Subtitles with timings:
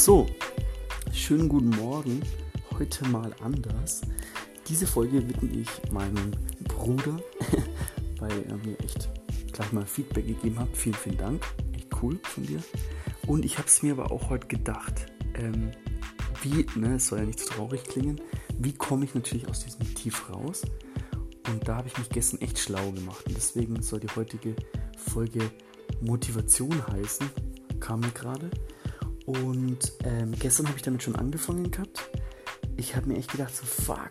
[0.00, 0.24] So,
[1.12, 2.22] schönen guten Morgen.
[2.78, 4.00] Heute mal anders.
[4.66, 6.30] Diese Folge widme ich meinem
[6.64, 7.20] Bruder,
[8.18, 9.10] weil er mir echt
[9.52, 10.74] gleich mal Feedback gegeben hat.
[10.74, 11.42] Vielen, vielen Dank.
[11.76, 12.62] Echt cool von dir.
[13.26, 15.04] Und ich habe es mir aber auch heute gedacht,
[15.34, 15.70] ähm,
[16.40, 18.22] wie, ne, es soll ja nicht zu traurig klingen,
[18.58, 20.62] wie komme ich natürlich aus diesem Tief raus?
[21.52, 23.26] Und da habe ich mich gestern echt schlau gemacht.
[23.26, 24.56] Und deswegen soll die heutige
[24.96, 25.50] Folge
[26.00, 27.28] Motivation heißen.
[27.80, 28.50] Kam mir gerade.
[29.30, 32.10] Und ähm, gestern habe ich damit schon angefangen gehabt.
[32.76, 34.10] Ich habe mir echt gedacht, so fuck,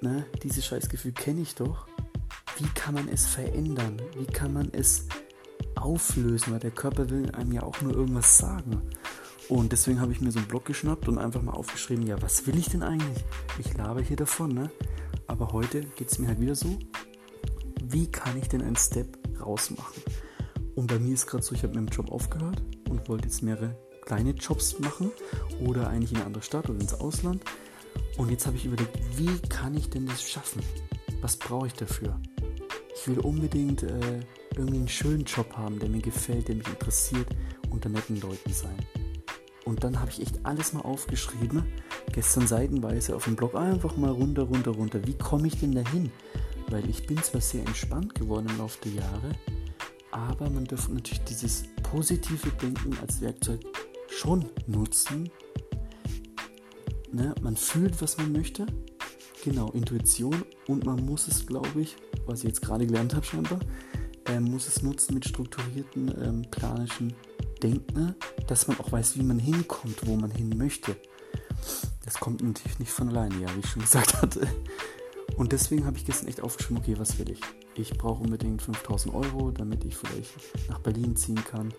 [0.00, 1.88] ne, dieses Scheißgefühl kenne ich doch.
[2.58, 4.00] Wie kann man es verändern?
[4.16, 5.06] Wie kann man es
[5.74, 6.52] auflösen?
[6.52, 8.80] Weil der Körper will einem ja auch nur irgendwas sagen.
[9.48, 12.46] Und deswegen habe ich mir so einen Blog geschnappt und einfach mal aufgeschrieben, ja, was
[12.46, 13.24] will ich denn eigentlich?
[13.58, 14.70] Ich laber hier davon, ne?
[15.26, 16.78] Aber heute geht es mir halt wieder so,
[17.82, 20.02] wie kann ich denn einen Step rausmachen?
[20.76, 23.42] Und bei mir ist gerade so, ich habe mit dem Job aufgehört und wollte jetzt
[23.42, 25.10] mehrere kleine Jobs machen
[25.60, 27.42] oder eigentlich in eine andere Stadt oder ins Ausland.
[28.16, 30.62] Und jetzt habe ich überlegt, wie kann ich denn das schaffen?
[31.20, 32.20] Was brauche ich dafür?
[32.94, 34.20] Ich will unbedingt äh,
[34.56, 37.26] irgendwie einen schönen Job haben, der mir gefällt, der mich interessiert,
[37.70, 38.76] unter netten Leuten sein.
[39.64, 41.64] Und dann habe ich echt alles mal aufgeschrieben,
[42.12, 45.00] gestern seitenweise auf dem Blog einfach mal runter, runter, runter.
[45.06, 46.12] Wie komme ich denn dahin?
[46.68, 49.32] Weil ich bin zwar sehr entspannt geworden im Laufe der Jahre,
[50.10, 53.60] aber man darf natürlich dieses positive Denken als Werkzeug
[54.18, 55.30] schon nutzen.
[57.12, 57.34] Ne?
[57.42, 58.66] Man fühlt, was man möchte.
[59.44, 60.44] Genau, Intuition.
[60.66, 63.60] Und man muss es, glaube ich, was ich jetzt gerade gelernt habe scheinbar,
[64.26, 67.12] äh, muss es nutzen mit strukturierten, ähm, planischen
[67.62, 68.14] Denken,
[68.46, 70.96] dass man auch weiß, wie man hinkommt, wo man hin möchte.
[72.04, 74.46] Das kommt natürlich nicht von alleine, ja, wie ich schon gesagt hatte.
[75.36, 77.40] Und deswegen habe ich gestern echt aufgeschrieben, okay, was will ich?
[77.74, 80.32] Ich brauche unbedingt 5000 Euro, damit ich vielleicht
[80.68, 81.74] nach Berlin ziehen kann,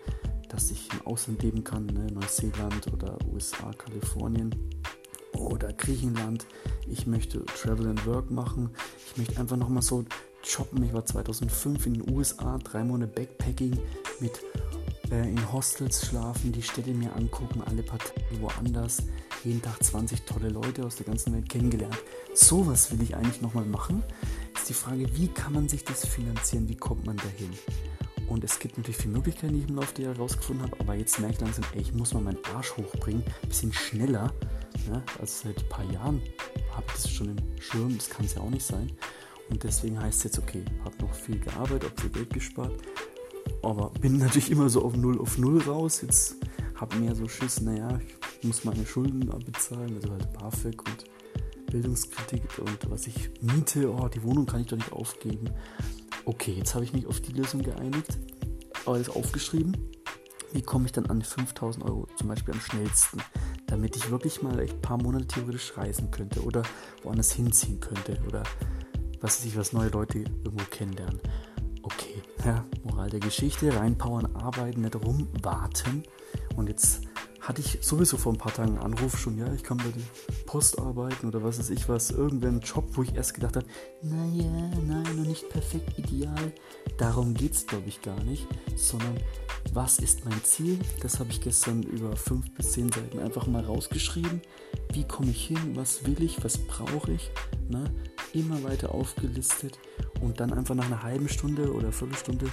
[0.48, 2.06] dass ich im Ausland leben kann, ne?
[2.12, 4.54] Neuseeland oder USA, Kalifornien
[5.32, 6.46] oder Griechenland.
[6.88, 8.70] Ich möchte Travel and Work machen.
[9.06, 10.04] Ich möchte einfach nochmal so
[10.42, 10.82] shoppen.
[10.84, 13.78] Ich war 2005 in den USA, drei Monate Backpacking
[14.20, 14.40] mit
[15.10, 19.02] äh, in Hostels schlafen, die Städte mir angucken, alle Parteien woanders,
[19.44, 21.96] jeden Tag 20 tolle Leute aus der ganzen Welt kennengelernt.
[22.34, 24.02] Sowas will ich eigentlich nochmal machen.
[24.54, 26.68] Ist die Frage, wie kann man sich das finanzieren?
[26.68, 27.50] Wie kommt man dahin?
[28.28, 30.94] Und es gibt natürlich viele Möglichkeiten, die ich im Laufe der Jahre herausgefunden habe, aber
[30.94, 34.32] jetzt merke ich langsam, ey, ich muss mal meinen Arsch hochbringen, ein bisschen schneller.
[34.88, 36.20] Ja, als seit ein paar Jahren
[36.72, 38.92] habe ich das schon im Schirm, das kann es ja auch nicht sein.
[39.48, 42.72] Und deswegen heißt es jetzt, okay, habe noch viel gearbeitet, habe viel Geld gespart,
[43.62, 46.02] aber bin natürlich immer so auf Null auf Null raus.
[46.02, 46.36] Jetzt
[46.74, 48.00] habe mir so Schiss, naja,
[48.40, 51.04] ich muss meine Schulden bezahlen, also halt BAföG und
[51.70, 55.50] Bildungskritik und was ich miete, oh, die Wohnung kann ich doch nicht aufgeben.
[56.26, 58.18] Okay, jetzt habe ich mich auf die Lösung geeinigt,
[58.84, 59.76] alles aufgeschrieben.
[60.52, 63.22] Wie komme ich dann an 5000 Euro zum Beispiel am schnellsten,
[63.68, 66.64] damit ich wirklich mal ein paar Monate theoretisch reisen könnte oder
[67.04, 68.42] woanders hinziehen könnte oder
[69.20, 71.20] was weiß ich, was neue Leute irgendwo kennenlernen.
[71.82, 76.02] Okay, ja, Moral der Geschichte, reinpowern, arbeiten, nicht rumwarten.
[76.56, 77.02] Und jetzt
[77.46, 80.02] hatte ich sowieso vor ein paar Tagen einen Anruf schon, ja, ich kann bei der
[80.46, 83.66] Post arbeiten oder was weiß ich was, irgendein Job, wo ich erst gedacht habe,
[84.02, 84.50] naja,
[84.84, 86.52] nein, noch nicht perfekt ideal.
[86.98, 89.16] Darum geht es, glaube ich, gar nicht, sondern
[89.72, 90.80] was ist mein Ziel?
[91.02, 94.42] Das habe ich gestern über fünf bis zehn Seiten einfach mal rausgeschrieben.
[94.92, 95.74] Wie komme ich hin?
[95.74, 96.42] Was will ich?
[96.42, 97.30] Was brauche ich?
[97.68, 97.84] Ne?
[98.32, 99.78] Immer weiter aufgelistet
[100.20, 102.46] und dann einfach nach einer halben Stunde oder Viertelstunde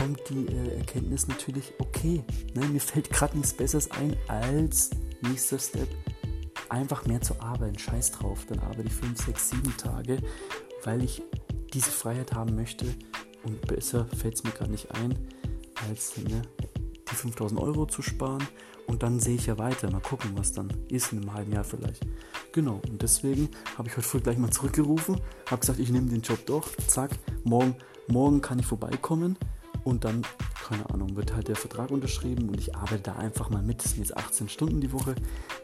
[0.00, 2.24] kommt die äh, Erkenntnis natürlich, okay,
[2.54, 4.88] ne, mir fällt gerade nichts Besseres ein als
[5.20, 5.88] nächster Step,
[6.70, 7.78] einfach mehr zu arbeiten.
[7.78, 10.22] Scheiß drauf, dann arbeite ich 5, 6, 7 Tage,
[10.84, 11.22] weil ich
[11.74, 12.86] diese Freiheit haben möchte.
[13.42, 15.14] Und besser fällt es mir gerade nicht ein,
[15.86, 16.40] als ne,
[17.10, 18.46] die 5000 Euro zu sparen.
[18.86, 19.90] Und dann sehe ich ja weiter.
[19.90, 22.06] Mal gucken, was dann ist in einem halben Jahr vielleicht.
[22.52, 26.22] Genau, und deswegen habe ich heute früh gleich mal zurückgerufen, habe gesagt, ich nehme den
[26.22, 27.10] Job doch, zack,
[27.44, 27.76] morgen,
[28.08, 29.36] morgen kann ich vorbeikommen
[29.90, 30.22] und dann,
[30.68, 33.84] keine Ahnung, wird halt der Vertrag unterschrieben und ich arbeite da einfach mal mit.
[33.84, 35.16] Das sind jetzt 18 Stunden die Woche.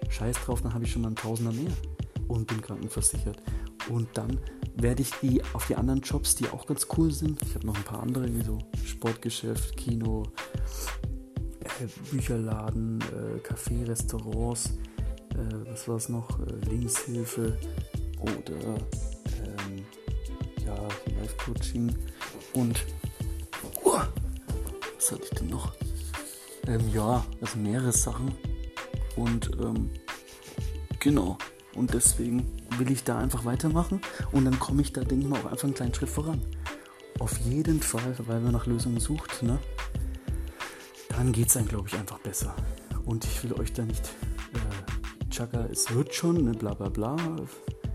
[0.08, 1.70] Scheiß drauf, dann habe ich schon mal einen Tausender mehr
[2.26, 3.40] und bin krankenversichert.
[3.88, 4.40] Und dann
[4.74, 7.40] werde ich die auf die anderen Jobs, die auch ganz cool sind.
[7.42, 10.24] Ich habe noch ein paar andere, wie so Sportgeschäft, Kino,
[11.60, 14.72] äh, Bücherladen, äh, Café, Restaurants,
[15.34, 17.56] äh, was war es noch, äh, Linkshilfe
[18.20, 18.74] oder
[19.44, 19.84] ähm,
[20.66, 20.74] ja,
[21.20, 21.94] Live-Coaching
[22.54, 22.95] und uh,
[25.06, 25.72] was hatte ich denn noch?
[26.66, 28.34] Ähm, ja, also mehrere Sachen
[29.14, 29.90] und ähm,
[30.98, 31.38] genau
[31.76, 32.44] und deswegen
[32.78, 34.00] will ich da einfach weitermachen
[34.32, 36.42] und dann komme ich da, denke ich mal, auch einfach einen kleinen Schritt voran.
[37.20, 39.58] Auf jeden Fall, weil man nach Lösungen sucht, ne?
[41.10, 42.54] dann geht es einem, glaube ich, einfach besser.
[43.04, 44.10] Und ich will euch da nicht,
[44.54, 47.16] äh, Chaka, es wird schon, ne, bla bla bla,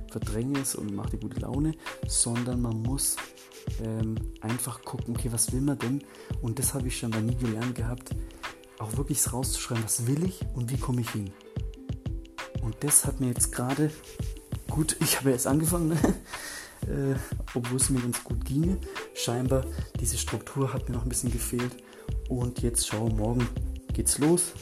[0.10, 1.74] verdränge es und mache dir gute Laune,
[2.08, 3.18] sondern man muss
[3.84, 6.04] ähm, einfach gucken, okay, was will man denn?
[6.42, 8.12] Und das habe ich schon bei nie gelernt gehabt,
[8.80, 11.32] auch wirklich rauszuschreiben, was will ich und wie komme ich hin.
[12.62, 13.92] Und das hat mir jetzt gerade,
[14.70, 15.98] gut, ich habe jetzt angefangen, ne?
[16.88, 17.16] äh,
[17.54, 18.78] obwohl es mir ganz gut ginge.
[19.14, 19.66] Scheinbar,
[20.00, 21.76] diese Struktur hat mir noch ein bisschen gefehlt.
[22.30, 23.48] Und jetzt schau, morgen
[23.94, 24.54] geht's los.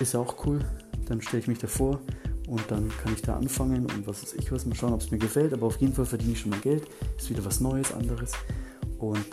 [0.00, 0.64] Ist auch cool.
[1.06, 2.00] Dann stelle ich mich davor
[2.48, 4.66] und dann kann ich da anfangen und was weiß ich was.
[4.66, 5.52] Mal schauen, ob es mir gefällt.
[5.52, 6.86] Aber auf jeden Fall verdiene ich schon mal Geld.
[7.16, 8.32] Ist wieder was Neues, anderes.
[8.98, 9.26] Und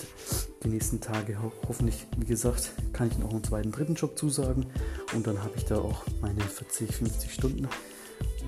[0.64, 4.66] die nächsten Tage ho hoffentlich, wie gesagt, kann ich noch einen zweiten, dritten Job zusagen.
[5.14, 7.68] Und dann habe ich da auch meine 40, 50 Stunden.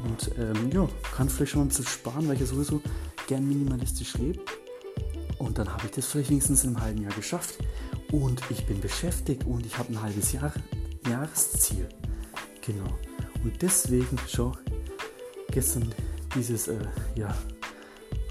[0.04, 2.82] Und ähm, ja, kann vielleicht schon mal ein bisschen sparen, weil ich ja sowieso
[3.28, 4.40] gern minimalistisch lebe.
[5.38, 7.56] Und dann habe ich das vielleicht wenigstens in einem halben Jahr geschafft.
[8.12, 10.54] Und ich bin beschäftigt und ich habe ein halbes Jahr,
[11.08, 11.88] Jahresziel.
[12.66, 12.98] Genau.
[13.44, 14.52] Und deswegen, schau,
[15.52, 15.94] gestern
[16.36, 16.80] dieses, äh,
[17.16, 17.36] ja,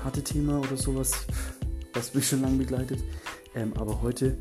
[0.02, 1.12] harte Thema oder sowas,
[1.92, 3.02] was mich schon lange begleitet.
[3.54, 4.38] Ähm, aber heute,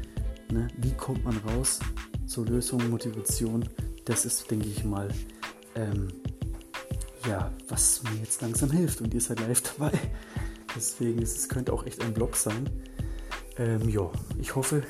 [0.52, 1.80] ne, wie kommt man raus
[2.28, 3.68] zur Lösung, Motivation?
[4.06, 5.10] Das ist, denke ich mal,
[5.76, 6.08] ähm,
[7.28, 9.02] ja, was mir jetzt langsam hilft.
[9.02, 9.92] Und ihr seid live dabei.
[10.76, 12.70] Deswegen es könnte auch echt ein Blog sein.
[13.58, 14.84] Ähm, ja, ich hoffe,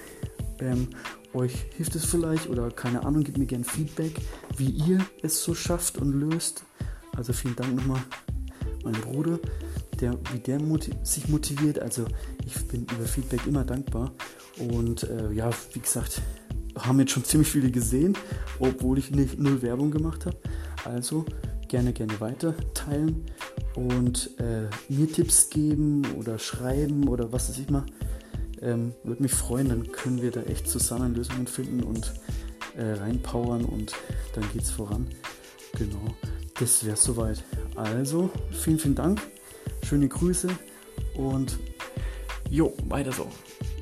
[0.60, 0.90] ähm,
[1.34, 4.20] euch hilft es vielleicht oder keine Ahnung, gebt mir gerne Feedback,
[4.59, 6.63] wie ihr es so schafft und löst.
[7.15, 8.01] Also vielen Dank nochmal,
[8.83, 9.39] mein Bruder,
[10.00, 11.79] der, wie der motiv sich motiviert.
[11.79, 12.06] Also
[12.45, 14.11] ich bin über Feedback immer dankbar.
[14.57, 16.21] Und äh, ja, wie gesagt,
[16.77, 18.17] haben jetzt schon ziemlich viele gesehen,
[18.59, 20.38] obwohl ich nicht null Werbung gemacht habe.
[20.85, 21.25] Also
[21.67, 23.25] gerne, gerne weiter teilen
[23.75, 27.85] und äh, mir Tipps geben oder schreiben oder was weiß ich mal.
[28.61, 32.11] Ähm, Würde mich freuen, dann können wir da echt zusammen Lösungen finden und
[32.80, 33.94] äh, reinpowern und
[34.34, 35.08] dann geht's voran.
[35.78, 36.16] Genau,
[36.60, 37.44] das wäre soweit.
[37.76, 39.22] Also, vielen, vielen Dank,
[39.84, 40.48] schöne Grüße
[41.16, 41.60] und
[42.50, 43.28] jo, weiter so.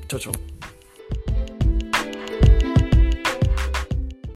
[0.08, 0.57] Ciao, ciao.